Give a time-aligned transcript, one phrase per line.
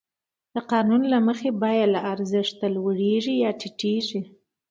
[0.55, 4.21] د قانون له مخې بیه له ارزښت لوړېږي یا ټیټېږي